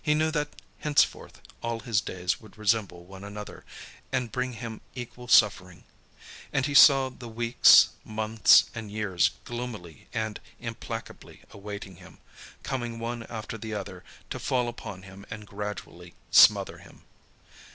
[0.00, 0.48] He knew that
[0.78, 3.66] henceforth, all his days would resemble one another,
[4.10, 5.84] and bring him equal suffering.
[6.54, 12.16] And he saw the weeks, months and years gloomily and implacably awaiting him,
[12.62, 17.02] coming one after the other to fall upon him and gradually smother him.